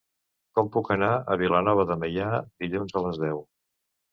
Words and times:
Com 0.59 0.71
puc 0.75 0.87
anar 0.95 1.09
a 1.17 1.37
Vilanova 1.43 1.85
de 1.91 1.99
Meià 2.05 2.27
dilluns 2.65 2.99
a 2.99 3.05
les 3.07 3.21
deu? 3.27 3.45